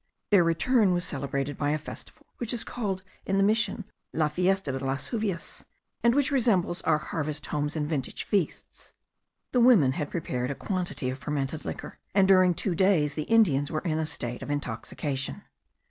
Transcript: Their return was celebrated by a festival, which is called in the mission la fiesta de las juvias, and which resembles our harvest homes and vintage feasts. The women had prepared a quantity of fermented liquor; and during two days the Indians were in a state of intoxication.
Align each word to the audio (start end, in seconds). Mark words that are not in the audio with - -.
Their 0.31 0.43
return 0.43 0.95
was 0.95 1.05
celebrated 1.05 1.59
by 1.59 1.69
a 1.69 1.77
festival, 1.77 2.25
which 2.39 2.53
is 2.55 2.63
called 2.63 3.03
in 3.23 3.37
the 3.37 3.43
mission 3.43 3.85
la 4.13 4.29
fiesta 4.29 4.71
de 4.71 4.83
las 4.83 5.09
juvias, 5.11 5.63
and 6.03 6.15
which 6.15 6.31
resembles 6.31 6.81
our 6.81 6.97
harvest 6.97 7.45
homes 7.45 7.75
and 7.75 7.87
vintage 7.87 8.23
feasts. 8.23 8.93
The 9.51 9.61
women 9.61 9.91
had 9.91 10.09
prepared 10.09 10.49
a 10.49 10.55
quantity 10.55 11.11
of 11.11 11.19
fermented 11.19 11.65
liquor; 11.65 11.99
and 12.15 12.27
during 12.27 12.55
two 12.55 12.73
days 12.73 13.13
the 13.13 13.29
Indians 13.29 13.69
were 13.71 13.81
in 13.81 13.99
a 13.99 14.07
state 14.07 14.41
of 14.41 14.49
intoxication. 14.49 15.43